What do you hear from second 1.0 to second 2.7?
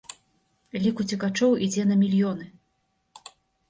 уцекачоў ідзе на мільёны.